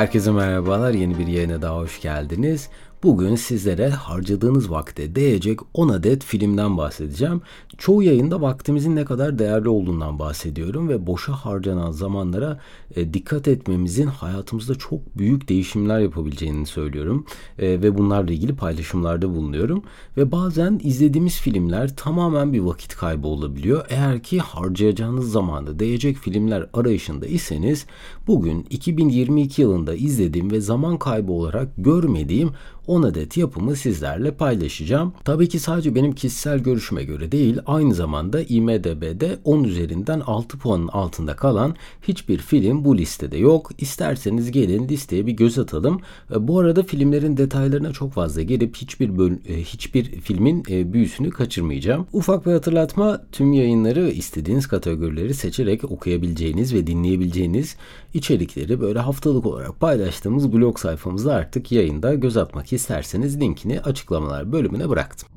Herkese 0.00 0.30
merhabalar. 0.30 0.94
Yeni 0.94 1.18
bir 1.18 1.26
yayına 1.26 1.62
daha 1.62 1.76
hoş 1.76 2.00
geldiniz. 2.00 2.68
Bugün 3.02 3.36
sizlere 3.36 3.90
harcadığınız 3.90 4.70
vakte 4.70 5.14
değecek 5.14 5.60
10 5.74 5.88
adet 5.88 6.24
filmden 6.24 6.76
bahsedeceğim. 6.76 7.42
Çoğu 7.78 8.02
yayında 8.02 8.40
vaktimizin 8.40 8.96
ne 8.96 9.04
kadar 9.04 9.38
değerli 9.38 9.68
olduğundan 9.68 10.18
bahsediyorum 10.18 10.88
ve 10.88 11.06
boşa 11.06 11.32
harcanan 11.32 11.90
zamanlara 11.90 12.60
e, 12.96 13.14
dikkat 13.14 13.48
etmemizin 13.48 14.06
hayatımızda 14.06 14.74
çok 14.74 15.18
büyük 15.18 15.48
değişimler 15.48 16.00
yapabileceğini 16.00 16.66
söylüyorum. 16.66 17.26
E, 17.58 17.68
ve 17.68 17.98
bunlarla 17.98 18.32
ilgili 18.32 18.56
paylaşımlarda 18.56 19.34
bulunuyorum. 19.34 19.82
Ve 20.16 20.32
bazen 20.32 20.80
izlediğimiz 20.82 21.40
filmler 21.40 21.96
tamamen 21.96 22.52
bir 22.52 22.60
vakit 22.60 22.96
kaybı 22.96 23.28
olabiliyor. 23.28 23.86
Eğer 23.88 24.22
ki 24.22 24.38
harcayacağınız 24.38 25.32
zamanda 25.32 25.78
değecek 25.78 26.16
filmler 26.16 26.66
arayışında 26.74 27.26
iseniz 27.26 27.86
bugün 28.26 28.66
2022 28.70 29.62
yılında 29.62 29.94
izlediğim 29.94 30.50
ve 30.50 30.60
zaman 30.60 30.98
kaybı 30.98 31.32
olarak 31.32 31.68
görmediğim 31.78 32.50
10 32.90 33.02
adet 33.02 33.36
yapımı 33.36 33.76
sizlerle 33.76 34.30
paylaşacağım. 34.30 35.12
Tabii 35.24 35.48
ki 35.48 35.58
sadece 35.58 35.94
benim 35.94 36.12
kişisel 36.12 36.58
görüşüme 36.58 37.04
göre 37.04 37.32
değil, 37.32 37.58
aynı 37.66 37.94
zamanda 37.94 38.42
IMDB'de 38.42 39.38
10 39.44 39.64
üzerinden 39.64 40.20
6 40.20 40.58
puanın 40.58 40.88
altında 40.88 41.36
kalan 41.36 41.76
hiçbir 42.02 42.38
film 42.38 42.84
bu 42.84 42.98
listede 42.98 43.38
yok. 43.38 43.70
İsterseniz 43.78 44.50
gelin 44.50 44.88
listeye 44.88 45.26
bir 45.26 45.32
göz 45.32 45.58
atalım. 45.58 46.00
E, 46.34 46.48
bu 46.48 46.58
arada 46.58 46.82
filmlerin 46.82 47.36
detaylarına 47.36 47.92
çok 47.92 48.12
fazla 48.12 48.42
gelip 48.42 48.76
hiçbir 48.76 49.18
böl 49.18 49.32
e, 49.48 49.62
hiçbir 49.62 50.04
filmin 50.04 50.64
e, 50.70 50.92
büyüsünü 50.92 51.30
kaçırmayacağım. 51.30 52.06
Ufak 52.12 52.46
bir 52.46 52.52
hatırlatma, 52.52 53.22
tüm 53.32 53.52
yayınları 53.52 54.10
istediğiniz 54.10 54.66
kategorileri 54.66 55.34
seçerek 55.34 55.84
okuyabileceğiniz 55.84 56.74
ve 56.74 56.86
dinleyebileceğiniz 56.86 57.76
içerikleri 58.14 58.80
böyle 58.80 58.98
haftalık 58.98 59.46
olarak 59.46 59.80
paylaştığımız 59.80 60.52
blog 60.52 60.78
sayfamızda 60.78 61.34
artık 61.34 61.72
yayında 61.72 62.14
göz 62.14 62.36
atmak 62.36 62.72
isterseniz 62.80 63.40
linkini 63.40 63.80
açıklamalar 63.80 64.52
bölümüne 64.52 64.88
bıraktım. 64.88 65.28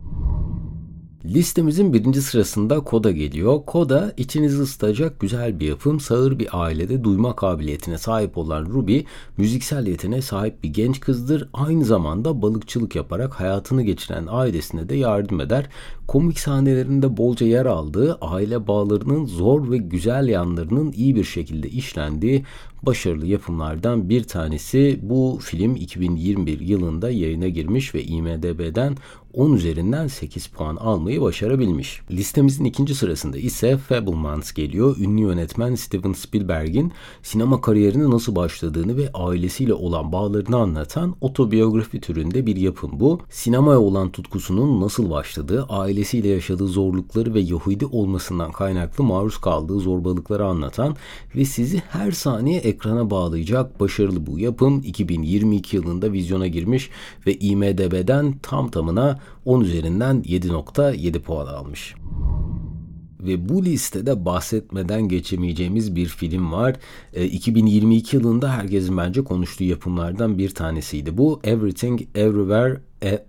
Listemizin 1.26 1.94
birinci 1.94 2.22
sırasında 2.22 2.80
Koda 2.80 3.12
geliyor. 3.12 3.66
Koda 3.66 4.14
içinizi 4.18 4.62
ısıtacak 4.62 5.20
güzel 5.20 5.60
bir 5.60 5.68
yapım. 5.68 6.00
Sağır 6.00 6.40
bir 6.40 6.48
ailede 6.52 7.04
duyma 7.04 7.36
kabiliyetine 7.36 7.98
sahip 7.98 8.38
olan 8.38 8.66
Ruby 8.66 9.00
müziksel 9.38 9.88
yeteneğe 9.88 10.22
sahip 10.22 10.64
bir 10.64 10.70
genç 10.70 11.00
kızdır. 11.00 11.50
Aynı 11.54 11.86
zamanda 11.86 12.42
balıkçılık 12.42 12.96
yaparak 12.96 13.34
hayatını 13.34 13.84
geçiren 13.84 14.28
ailesine 14.30 14.90
de 14.90 14.96
yardım 14.96 15.42
eder. 15.42 15.70
Komik 16.08 16.40
sahnelerinde 16.40 17.18
bolca 17.18 17.46
yer 17.46 17.66
aldığı, 17.66 18.18
aile 18.22 18.68
bağlarının 18.68 19.26
zor 19.26 19.72
ve 19.72 19.78
güzel 19.78 20.28
yanlarının 20.28 20.92
iyi 20.92 21.16
bir 21.16 21.24
şekilde 21.24 21.70
işlendiği 21.70 22.46
başarılı 22.86 23.26
yapımlardan 23.26 24.10
bir 24.10 24.24
tanesi. 24.24 25.00
Bu 25.02 25.40
film 25.42 25.76
2021 25.76 26.60
yılında 26.60 27.10
yayına 27.10 27.48
girmiş 27.48 27.96
ve 27.96 28.04
IMDB'den 28.04 28.98
10 29.34 29.54
üzerinden 29.54 30.08
8 30.08 30.48
puan 30.48 30.76
almayı 30.76 31.22
başarabilmiş. 31.22 32.02
Listemizin 32.12 32.66
ikinci 32.66 32.96
sırasında 32.96 33.38
ise 33.38 33.78
Fablemans 33.78 34.52
geliyor. 34.52 34.98
Ünlü 34.98 35.22
yönetmen 35.22 35.76
Steven 35.76 36.14
Spielberg'in 36.14 36.92
sinema 37.24 37.62
kariyerine 37.62 38.10
nasıl 38.10 38.36
başladığını 38.36 38.98
ve 38.98 39.10
ailesiyle 39.14 39.74
olan 39.74 40.12
bağlarını 40.12 40.58
anlatan 40.58 41.16
otobiyografi 41.22 42.02
türünde 42.02 42.46
bir 42.46 42.56
yapım 42.56 42.92
bu. 43.00 43.20
Sinemaya 43.30 43.80
olan 43.80 44.12
tutkusunun 44.12 44.82
nasıl 44.82 45.10
başladığı, 45.10 45.66
ailesiyle 45.70 46.28
yaşadığı 46.28 46.68
zorlukları 46.68 47.34
ve 47.34 47.40
Yahudi 47.40 47.86
olmasından 47.86 48.52
kaynaklı 48.52 49.04
maruz 49.04 49.38
kaldığı 49.38 49.80
zorbalıkları 49.80 50.46
anlatan 50.46 50.96
ve 51.36 51.46
sizi 51.46 51.78
her 51.90 52.12
saniye 52.12 52.60
ekrana 52.74 53.10
bağlayacak 53.10 53.80
başarılı 53.80 54.26
bu 54.26 54.40
yapım 54.40 54.82
2022 54.86 55.76
yılında 55.76 56.14
vizyona 56.14 56.48
girmiş 56.48 56.90
ve 57.28 57.34
IMDB'den 57.34 58.34
tam 58.42 58.70
tamına 58.70 59.20
10 59.46 59.62
üzerinden 59.62 60.22
7.7 60.22 61.20
puan 61.20 61.48
almış. 61.48 61.96
Ve 63.26 63.50
bu 63.50 63.66
listede 63.66 64.26
bahsetmeden 64.26 65.08
geçemeyeceğimiz 65.08 65.96
bir 65.96 66.06
film 66.06 66.52
var. 66.52 66.76
E, 67.14 67.26
2022 67.26 68.16
yılında 68.16 68.52
herkesin 68.52 68.98
bence 68.98 69.24
konuştuğu 69.24 69.64
yapımlardan 69.64 70.38
bir 70.38 70.50
tanesiydi. 70.50 71.18
Bu 71.18 71.40
Everything 71.44 72.02
Everywhere 72.16 72.82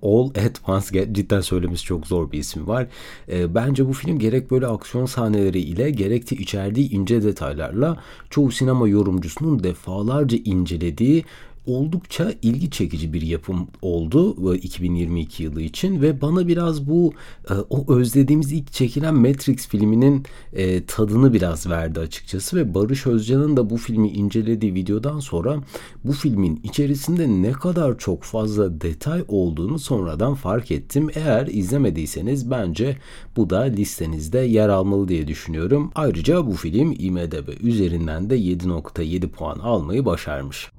All 0.03 0.29
at 0.29 0.61
Once 0.69 1.09
cidden 1.13 1.41
söylemesi 1.41 1.85
çok 1.85 2.07
zor 2.07 2.33
bir 2.33 2.39
ismi 2.39 2.67
var. 2.67 2.87
E, 3.29 3.55
bence 3.55 3.89
bu 3.89 3.93
film 3.93 4.19
gerek 4.19 4.51
böyle 4.51 4.67
aksiyon 4.67 5.07
sahneleri 5.07 5.61
ile 5.61 5.91
gerek 5.91 6.31
de 6.31 6.37
içerdiği 6.37 6.91
ince 6.91 7.23
detaylarla 7.23 8.03
çoğu 8.31 8.53
sinema 8.53 8.89
yorumcusunun 8.89 9.65
defalarca 9.65 10.39
incelediği 10.45 11.25
oldukça 11.67 12.33
ilgi 12.43 12.71
çekici 12.71 13.13
bir 13.13 13.23
yapım 13.23 13.69
oldu 13.83 14.55
2022 14.55 15.43
yılı 15.43 15.63
için 15.63 16.03
ve 16.03 16.21
bana 16.21 16.49
biraz 16.49 16.89
bu 16.89 17.13
e, 17.51 17.55
o 17.71 17.95
özlediğimiz 17.95 18.53
ilk 18.53 18.73
çekilen 18.73 19.15
Matrix 19.15 19.69
filminin 19.69 20.25
e, 20.53 20.85
tadını 20.85 21.33
biraz 21.33 21.71
verdi 21.71 22.01
açıkçası 22.01 22.57
ve 22.57 22.75
Barış 22.75 23.07
Özcan'ın 23.07 23.57
da 23.57 23.71
bu 23.71 23.77
filmi 23.77 24.09
incelediği 24.09 24.75
videodan 24.75 25.21
sonra 25.21 25.57
bu 26.05 26.13
filmin 26.13 26.61
içerisinde 26.65 27.29
ne 27.29 27.53
kadar 27.53 27.99
çok 27.99 28.23
fazla 28.23 28.81
detay 28.81 29.25
olduğunu 29.29 29.79
sonradan 29.79 30.35
fark 30.35 30.71
ettim. 30.71 31.11
Eğer 31.15 31.47
izlemediyseniz 31.47 32.51
bence 32.51 32.97
bu 33.37 33.51
da 33.51 33.61
listenizde 33.61 34.39
yer 34.39 34.69
almalı 34.69 35.09
diye 35.09 35.29
düşünüyorum. 35.29 35.91
Ayrıca 35.95 36.47
bu 36.47 36.53
film 36.53 36.93
IMDb 36.99 37.49
üzerinden 37.63 38.31
de 38.31 38.39
7.7 38.39 39.29
puan 39.29 39.59
almayı 39.59 40.05
başarmış. 40.05 40.74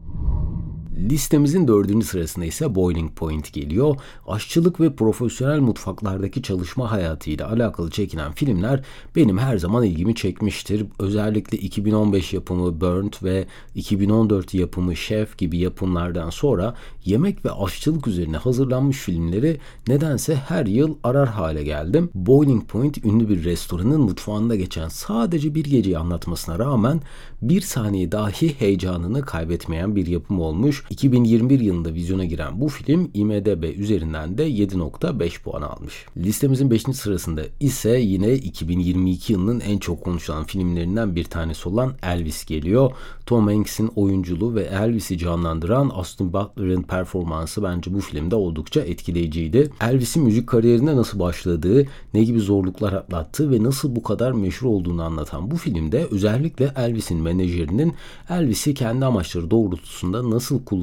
Listemizin 0.98 1.68
dördüncü 1.68 2.06
sırasında 2.06 2.46
ise 2.46 2.76
Boiling 2.76 3.12
Point 3.16 3.54
geliyor. 3.54 3.96
Aşçılık 4.28 4.80
ve 4.80 4.96
profesyonel 4.96 5.60
mutfaklardaki 5.60 6.42
çalışma 6.42 6.92
hayatıyla 6.92 7.52
alakalı 7.52 7.92
çekilen 7.92 8.32
filmler 8.32 8.84
benim 9.16 9.38
her 9.38 9.58
zaman 9.58 9.84
ilgimi 9.84 10.16
çekmiştir. 10.16 10.86
Özellikle 11.00 11.58
2015 11.58 12.34
yapımı 12.34 12.82
Burnt 12.82 13.24
ve 13.24 13.46
2014 13.76 14.54
yapımı 14.54 14.96
Chef 14.96 15.38
gibi 15.38 15.58
yapımlardan 15.58 16.30
sonra 16.30 16.76
yemek 17.06 17.46
ve 17.46 17.52
aşçılık 17.52 18.08
üzerine 18.08 18.38
hazırlanmış 18.38 18.98
filmleri 18.98 19.60
nedense 19.88 20.36
her 20.36 20.66
yıl 20.66 20.96
arar 21.04 21.30
hale 21.30 21.64
geldim. 21.64 22.10
Boiling 22.14 22.68
Point 22.68 23.06
ünlü 23.06 23.30
bir 23.30 23.44
restoranın 23.44 24.02
mutfağında 24.02 24.56
geçen 24.56 24.88
sadece 24.88 25.56
bir 25.56 25.66
geceyi 25.66 25.98
anlatmasına 25.98 26.60
rağmen 26.60 27.02
bir 27.42 27.62
saniye 27.62 28.12
dahi 28.12 28.60
heyecanını 28.60 29.22
kaybetmeyen 29.22 29.96
bir 29.96 30.08
yapım 30.08 30.40
olmuş. 30.40 30.85
2021 30.90 31.60
yılında 31.60 31.94
vizyona 31.94 32.26
giren 32.26 32.62
bu 32.62 32.68
film 32.68 33.12
IMDB 33.14 33.80
üzerinden 33.80 34.38
de 34.38 34.50
7.5 34.50 35.42
puan 35.42 35.62
almış. 35.62 36.06
Listemizin 36.18 36.72
5. 36.72 36.82
sırasında 36.82 37.42
ise 37.60 38.00
yine 38.00 38.34
2022 38.34 39.34
yılının 39.34 39.60
en 39.60 39.78
çok 39.78 40.04
konuşulan 40.04 40.44
filmlerinden 40.44 41.16
bir 41.16 41.24
tanesi 41.24 41.70
olan 41.70 41.94
Elvis 42.04 42.46
geliyor. 42.46 42.92
Tom 43.26 43.48
Hanks'in 43.48 43.92
oyunculuğu 43.96 44.56
ve 44.56 44.64
Elvis'i 44.64 45.18
canlandıran 45.18 45.90
Austin 45.90 46.34
Butler'ın 46.34 46.82
performansı 46.82 47.64
bence 47.64 47.94
bu 47.94 48.00
filmde 48.02 48.36
oldukça 48.36 48.82
etkileyiciydi. 48.82 49.72
Elvis'in 49.82 50.24
müzik 50.24 50.48
kariyerine 50.48 50.96
nasıl 50.96 51.20
başladığı, 51.20 51.88
ne 52.14 52.24
gibi 52.24 52.40
zorluklar 52.40 52.94
atlattığı 52.94 53.52
ve 53.52 53.64
nasıl 53.64 53.96
bu 53.96 54.04
kadar 54.04 54.32
meşhur 54.32 54.68
olduğunu 54.68 55.04
anlatan 55.04 55.52
bu 55.52 55.56
filmde 55.56 56.08
özellikle 56.12 56.72
Elvis'in 56.76 57.22
menajerinin 57.22 57.94
Elvis'i 58.30 58.74
kendi 58.74 59.06
amaçları 59.06 59.52
doğrultusunda 59.52 60.30
nasıl 60.30 60.66
kullandığı 60.66 60.75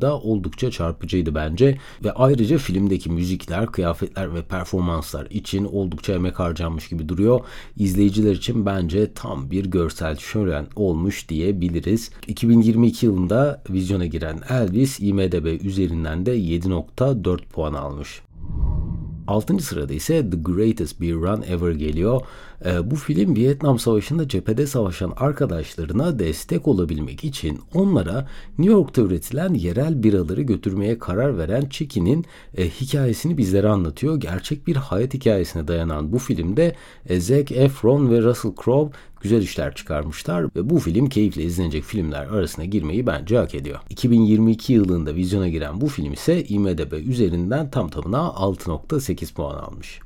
da 0.00 0.18
oldukça 0.18 0.70
çarpıcıydı 0.70 1.34
bence 1.34 1.78
ve 2.04 2.12
ayrıca 2.12 2.58
filmdeki 2.58 3.10
müzikler, 3.10 3.66
kıyafetler 3.66 4.34
ve 4.34 4.42
performanslar 4.42 5.26
için 5.30 5.64
oldukça 5.64 6.12
emek 6.12 6.38
harcanmış 6.38 6.88
gibi 6.88 7.08
duruyor. 7.08 7.40
İzleyiciler 7.76 8.32
için 8.32 8.66
bence 8.66 9.12
tam 9.14 9.50
bir 9.50 9.66
görsel 9.66 10.16
şölen 10.16 10.66
olmuş 10.76 11.28
diyebiliriz. 11.28 12.10
2022 12.26 13.06
yılında 13.06 13.62
vizyona 13.70 14.06
giren 14.06 14.40
Elvis 14.48 15.00
IMDB 15.00 15.64
üzerinden 15.64 16.26
de 16.26 16.38
7.4 16.38 17.40
puan 17.52 17.74
almış. 17.74 18.27
6. 19.28 19.58
sırada 19.58 19.94
ise 19.94 20.30
The 20.30 20.36
Greatest 20.36 21.00
Beer 21.00 21.14
Run 21.14 21.42
Ever 21.42 21.72
geliyor. 21.72 22.20
E, 22.64 22.90
bu 22.90 22.96
film 22.96 23.36
Vietnam 23.36 23.78
Savaşı'nda 23.78 24.28
cephede 24.28 24.66
savaşan 24.66 25.12
arkadaşlarına 25.16 26.18
destek 26.18 26.68
olabilmek 26.68 27.24
için 27.24 27.60
onlara 27.74 28.28
New 28.58 28.72
York'ta 28.72 29.02
üretilen 29.02 29.54
yerel 29.54 30.02
biraları 30.02 30.42
götürmeye 30.42 30.98
karar 30.98 31.38
veren 31.38 31.68
Chicky'nin 31.70 32.24
e, 32.56 32.68
hikayesini 32.68 33.38
bizlere 33.38 33.68
anlatıyor. 33.68 34.20
Gerçek 34.20 34.66
bir 34.66 34.76
hayat 34.76 35.14
hikayesine 35.14 35.68
dayanan 35.68 36.12
bu 36.12 36.18
filmde 36.18 36.74
e, 37.06 37.20
Zac 37.20 37.54
Efron 37.54 38.10
ve 38.10 38.22
Russell 38.22 38.52
Crowe 38.64 38.98
güzel 39.20 39.42
işler 39.42 39.74
çıkarmışlar 39.74 40.44
ve 40.44 40.70
bu 40.70 40.78
film 40.78 41.08
keyifle 41.08 41.42
izlenecek 41.42 41.84
filmler 41.84 42.26
arasına 42.26 42.64
girmeyi 42.64 43.06
bence 43.06 43.38
hak 43.38 43.54
ediyor. 43.54 43.78
2022 43.90 44.72
yılında 44.72 45.14
vizyona 45.14 45.48
giren 45.48 45.80
bu 45.80 45.88
film 45.88 46.12
ise 46.12 46.44
IMDB 46.44 46.92
üzerinden 46.92 47.70
tam 47.70 47.88
tamına 47.88 48.18
6.8 48.18 49.34
puan 49.34 49.58
almış. 49.58 50.00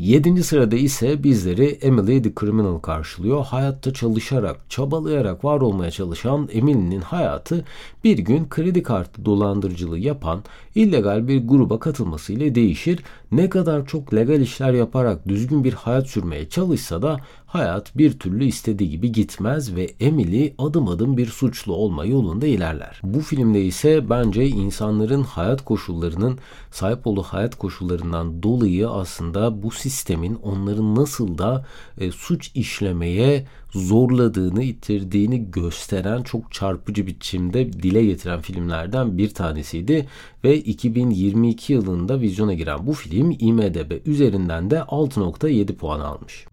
Yedinci 0.00 0.42
sırada 0.42 0.76
ise 0.76 1.22
bizleri 1.22 1.64
Emily 1.64 2.22
the 2.22 2.32
Criminal 2.40 2.78
karşılıyor. 2.78 3.44
Hayatta 3.44 3.92
çalışarak, 3.92 4.56
çabalayarak 4.68 5.44
var 5.44 5.60
olmaya 5.60 5.90
çalışan 5.90 6.48
Emily'nin 6.52 7.00
hayatı 7.00 7.64
bir 8.04 8.18
gün 8.18 8.48
kredi 8.48 8.82
kartı 8.82 9.24
dolandırıcılığı 9.24 9.98
yapan 9.98 10.42
illegal 10.74 11.28
bir 11.28 11.48
gruba 11.48 11.78
katılmasıyla 11.78 12.54
değişir. 12.54 13.00
Ne 13.32 13.48
kadar 13.48 13.86
çok 13.86 14.14
legal 14.14 14.40
işler 14.40 14.72
yaparak 14.72 15.28
düzgün 15.28 15.64
bir 15.64 15.72
hayat 15.72 16.06
sürmeye 16.06 16.48
çalışsa 16.48 17.02
da 17.02 17.16
hayat 17.52 17.98
bir 17.98 18.18
türlü 18.18 18.44
istediği 18.44 18.90
gibi 18.90 19.12
gitmez 19.12 19.74
ve 19.74 19.90
Emily 20.00 20.54
adım 20.58 20.88
adım 20.88 21.16
bir 21.16 21.26
suçlu 21.26 21.74
olma 21.74 22.04
yolunda 22.04 22.46
ilerler. 22.46 23.00
Bu 23.02 23.20
filmde 23.20 23.64
ise 23.64 24.10
bence 24.10 24.46
insanların 24.46 25.22
hayat 25.22 25.64
koşullarının 25.64 26.38
sahip 26.70 27.06
olduğu 27.06 27.22
hayat 27.22 27.54
koşullarından 27.54 28.42
dolayı 28.42 28.90
aslında 28.90 29.62
bu 29.62 29.70
sistemin 29.70 30.34
onların 30.34 30.94
nasıl 30.94 31.38
da 31.38 31.66
e, 31.98 32.12
suç 32.12 32.50
işlemeye 32.54 33.46
zorladığını, 33.70 34.62
itirdiğini 34.62 35.50
gösteren 35.50 36.22
çok 36.22 36.52
çarpıcı 36.52 37.06
biçimde 37.06 37.72
dile 37.72 38.04
getiren 38.04 38.40
filmlerden 38.40 39.18
bir 39.18 39.34
tanesiydi 39.34 40.08
ve 40.44 40.58
2022 40.58 41.72
yılında 41.72 42.20
vizyona 42.20 42.54
giren 42.54 42.86
bu 42.86 42.92
film 42.92 43.30
IMDb 43.38 44.06
üzerinden 44.06 44.70
de 44.70 44.76
6.7 44.76 45.74
puan 45.74 46.00
almış. 46.00 46.46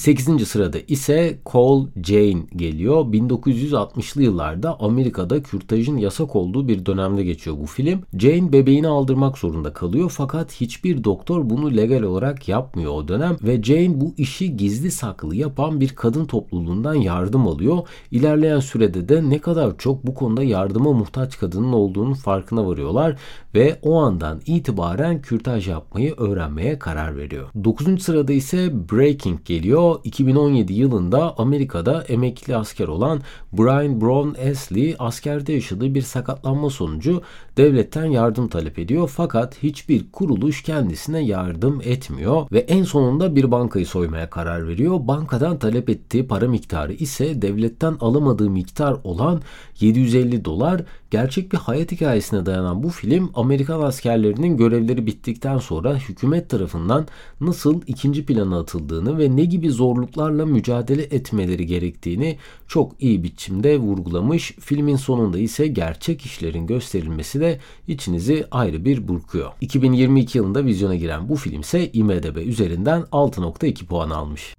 8. 0.00 0.48
sırada 0.48 0.78
ise 0.88 1.38
Cole 1.46 1.88
Jane 2.04 2.42
geliyor. 2.56 3.04
1960'lı 3.04 4.22
yıllarda 4.22 4.80
Amerika'da 4.80 5.42
kürtajın 5.42 5.96
yasak 5.96 6.36
olduğu 6.36 6.68
bir 6.68 6.86
dönemde 6.86 7.24
geçiyor 7.24 7.56
bu 7.60 7.66
film. 7.66 8.00
Jane 8.18 8.52
bebeğini 8.52 8.88
aldırmak 8.88 9.38
zorunda 9.38 9.72
kalıyor 9.72 10.12
fakat 10.16 10.52
hiçbir 10.52 11.04
doktor 11.04 11.50
bunu 11.50 11.76
legal 11.76 12.02
olarak 12.02 12.48
yapmıyor 12.48 12.92
o 12.92 13.08
dönem 13.08 13.36
ve 13.42 13.62
Jane 13.62 14.00
bu 14.00 14.14
işi 14.16 14.56
gizli 14.56 14.90
saklı 14.90 15.36
yapan 15.36 15.80
bir 15.80 15.88
kadın 15.88 16.24
topluluğundan 16.24 16.94
yardım 16.94 17.48
alıyor. 17.48 17.78
İlerleyen 18.10 18.60
sürede 18.60 19.08
de 19.08 19.30
ne 19.30 19.38
kadar 19.38 19.78
çok 19.78 20.06
bu 20.06 20.14
konuda 20.14 20.42
yardıma 20.42 20.92
muhtaç 20.92 21.38
kadının 21.38 21.72
olduğunu 21.72 22.14
farkına 22.14 22.66
varıyorlar 22.66 23.18
ve 23.54 23.78
o 23.82 24.00
andan 24.00 24.40
itibaren 24.46 25.22
kürtaj 25.22 25.68
yapmayı 25.68 26.14
öğrenmeye 26.16 26.78
karar 26.78 27.16
veriyor. 27.16 27.48
9. 27.64 28.02
sırada 28.02 28.32
ise 28.32 28.88
Breaking 28.92 29.44
geliyor. 29.44 29.96
2017 30.04 30.72
yılında 30.72 31.38
Amerika'da 31.38 32.02
emekli 32.02 32.56
asker 32.56 32.88
olan 32.88 33.20
Brian 33.52 34.00
Brown 34.00 34.50
Ashley 34.50 34.96
askerde 34.98 35.52
yaşadığı 35.52 35.94
bir 35.94 36.02
sakatlanma 36.02 36.70
sonucu 36.70 37.22
devletten 37.56 38.04
yardım 38.04 38.48
talep 38.48 38.78
ediyor 38.78 39.10
fakat 39.16 39.62
hiçbir 39.62 40.10
kuruluş 40.12 40.62
kendisine 40.62 41.20
yardım 41.20 41.80
etmiyor 41.84 42.46
ve 42.52 42.58
en 42.58 42.82
sonunda 42.82 43.36
bir 43.36 43.50
bankayı 43.50 43.86
soymaya 43.86 44.30
karar 44.30 44.68
veriyor. 44.68 44.98
Bankadan 45.00 45.58
talep 45.58 45.90
ettiği 45.90 46.26
para 46.26 46.48
miktarı 46.48 46.92
ise 46.92 47.42
devletten 47.42 47.96
alamadığı 48.00 48.50
miktar 48.50 48.96
olan 49.04 49.42
750 49.80 50.44
dolar. 50.44 50.82
Gerçek 51.10 51.52
bir 51.52 51.58
hayat 51.58 51.92
hikayesine 51.92 52.46
dayanan 52.46 52.82
bu 52.82 52.88
film 52.88 53.30
Amerikan 53.40 53.80
askerlerinin 53.80 54.56
görevleri 54.56 55.06
bittikten 55.06 55.58
sonra 55.58 55.96
hükümet 55.96 56.50
tarafından 56.50 57.06
nasıl 57.40 57.80
ikinci 57.86 58.26
plana 58.26 58.60
atıldığını 58.60 59.18
ve 59.18 59.36
ne 59.36 59.44
gibi 59.44 59.70
zorluklarla 59.70 60.46
mücadele 60.46 61.02
etmeleri 61.02 61.66
gerektiğini 61.66 62.38
çok 62.68 62.92
iyi 63.00 63.22
biçimde 63.22 63.78
vurgulamış. 63.78 64.52
Filmin 64.60 64.96
sonunda 64.96 65.38
ise 65.38 65.66
gerçek 65.66 66.22
işlerin 66.22 66.66
gösterilmesi 66.66 67.40
de 67.40 67.60
içinizi 67.88 68.46
ayrı 68.50 68.84
bir 68.84 69.08
burkuyor. 69.08 69.50
2022 69.60 70.38
yılında 70.38 70.64
vizyona 70.64 70.94
giren 70.94 71.28
bu 71.28 71.36
film 71.36 71.60
ise 71.60 71.92
IMDB 71.92 72.36
üzerinden 72.36 73.02
6.2 73.02 73.86
puan 73.86 74.10
almış. 74.10 74.54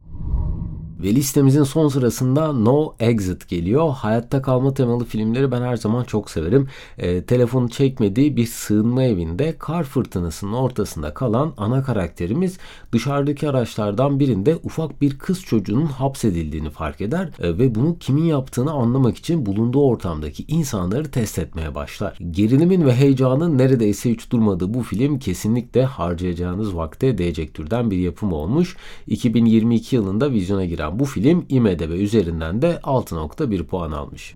Ve 1.04 1.16
listemizin 1.16 1.64
son 1.64 1.88
sırasında 1.88 2.54
No 2.54 2.96
Exit 3.00 3.50
geliyor. 3.50 3.90
Hayatta 3.90 4.42
kalma 4.42 4.74
temalı 4.74 5.06
filmleri 5.06 5.52
ben 5.52 5.62
her 5.62 5.78
zaman 5.78 6.04
çok 6.04 6.32
severim. 6.32 6.68
E, 6.98 7.24
telefonu 7.24 7.70
çekmediği 7.70 8.38
bir 8.38 8.46
sığınma 8.46 9.04
evinde 9.04 9.56
kar 9.60 9.84
fırtınasının 9.84 10.54
ortasında 10.54 11.14
kalan 11.14 11.54
ana 11.58 11.84
karakterimiz 11.84 12.58
dışarıdaki 12.92 13.50
araçlardan 13.50 14.20
birinde 14.20 14.56
ufak 14.64 15.02
bir 15.02 15.20
kız 15.20 15.42
çocuğunun 15.42 15.86
hapsedildiğini 15.86 16.70
fark 16.70 17.02
eder 17.02 17.30
e, 17.40 17.58
ve 17.58 17.76
bunu 17.76 17.98
kimin 18.00 18.24
yaptığını 18.24 18.72
anlamak 18.72 19.18
için 19.18 19.46
bulunduğu 19.46 19.84
ortamdaki 19.84 20.46
insanları 20.48 21.12
test 21.12 21.40
etmeye 21.40 21.76
başlar. 21.76 22.18
Gerilimin 22.32 22.86
ve 22.86 22.96
heyecanın 22.96 23.58
neredeyse 23.58 24.12
hiç 24.12 24.32
durmadığı 24.32 24.74
bu 24.74 24.84
film 24.84 25.20
kesinlikle 25.20 25.86
harcayacağınız 25.86 26.76
vakte 26.76 27.18
değecek 27.18 27.54
türden 27.54 27.92
bir 27.92 27.98
yapım 27.98 28.34
olmuş. 28.34 28.78
2022 29.08 29.96
yılında 29.96 30.32
vizyona 30.32 30.66
giren 30.66 30.91
bu 31.00 31.06
film 31.06 31.46
IMDB 31.50 31.92
üzerinden 31.92 32.62
de 32.62 32.80
6.1 32.84 33.64
puan 33.64 33.92
almış. 33.92 34.36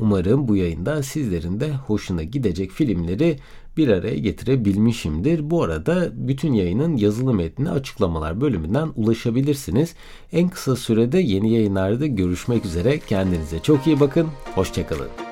Umarım 0.00 0.48
bu 0.48 0.56
yayında 0.56 1.02
sizlerin 1.02 1.60
de 1.60 1.72
hoşuna 1.72 2.22
gidecek 2.22 2.70
filmleri 2.70 3.38
bir 3.76 3.88
araya 3.88 4.16
getirebilmişimdir. 4.16 5.50
Bu 5.50 5.62
arada 5.62 6.10
bütün 6.12 6.52
yayının 6.52 6.96
yazılı 6.96 7.34
metni 7.34 7.70
açıklamalar 7.70 8.40
bölümünden 8.40 8.88
ulaşabilirsiniz. 8.96 9.94
En 10.32 10.48
kısa 10.48 10.76
sürede 10.76 11.18
yeni 11.18 11.52
yayınlarda 11.52 12.06
görüşmek 12.06 12.64
üzere. 12.64 12.98
Kendinize 12.98 13.58
çok 13.58 13.86
iyi 13.86 14.00
bakın. 14.00 14.26
Hoşçakalın. 14.54 15.29